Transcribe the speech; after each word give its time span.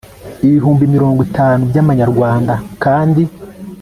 ibihumbi 0.45 0.83
mirongo 0.95 1.19
itanu 1.27 1.61
FRW 1.73 2.21
kandi 2.83 3.23